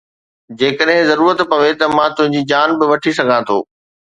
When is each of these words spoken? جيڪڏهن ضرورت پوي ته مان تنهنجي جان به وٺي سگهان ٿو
جيڪڏهن 0.61 1.05
ضرورت 1.09 1.43
پوي 1.51 1.75
ته 1.81 1.85
مان 1.99 2.17
تنهنجي 2.17 2.43
جان 2.53 2.77
به 2.81 2.85
وٺي 2.95 3.17
سگهان 3.21 3.49
ٿو 3.51 3.61